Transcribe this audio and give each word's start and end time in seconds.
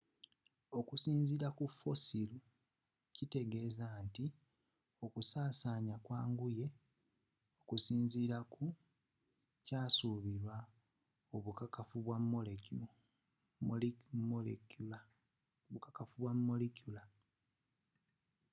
okusinziila 0.79 1.47
kufossil 1.57 2.31
kitegeeza 3.15 3.87
nti 4.05 4.25
okusaasana 5.05 5.93
kwanguye 6.05 6.65
okusinziira 7.61 8.37
kukyasuubirwa 8.53 10.55
obukakafu 11.35 11.97
bwa 16.15 16.31
molecular 16.49 17.07